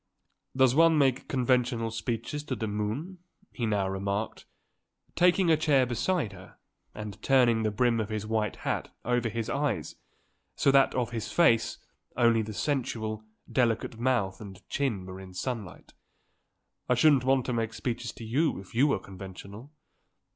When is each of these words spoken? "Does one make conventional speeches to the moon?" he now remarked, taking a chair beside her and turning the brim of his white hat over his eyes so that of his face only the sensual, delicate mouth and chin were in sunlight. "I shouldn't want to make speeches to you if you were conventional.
"Does 0.57 0.73
one 0.73 0.97
make 0.97 1.27
conventional 1.29 1.91
speeches 1.91 2.43
to 2.45 2.55
the 2.55 2.65
moon?" 2.65 3.19
he 3.51 3.67
now 3.67 3.87
remarked, 3.87 4.47
taking 5.13 5.51
a 5.51 5.55
chair 5.57 5.85
beside 5.85 6.33
her 6.33 6.57
and 6.95 7.21
turning 7.21 7.61
the 7.61 7.69
brim 7.69 7.99
of 7.99 8.09
his 8.09 8.25
white 8.25 8.55
hat 8.65 8.91
over 9.05 9.29
his 9.29 9.47
eyes 9.47 9.97
so 10.55 10.71
that 10.71 10.95
of 10.95 11.11
his 11.11 11.31
face 11.31 11.77
only 12.17 12.41
the 12.41 12.51
sensual, 12.51 13.23
delicate 13.47 13.99
mouth 13.99 14.41
and 14.41 14.67
chin 14.69 15.05
were 15.05 15.19
in 15.19 15.35
sunlight. 15.35 15.93
"I 16.89 16.95
shouldn't 16.95 17.23
want 17.23 17.45
to 17.45 17.53
make 17.53 17.71
speeches 17.71 18.11
to 18.13 18.23
you 18.25 18.59
if 18.59 18.73
you 18.73 18.87
were 18.87 18.97
conventional. 18.99 19.71